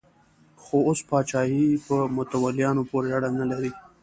[0.63, 3.71] خو اوس پاچاهي په متولیانو پورې اړه نه لري.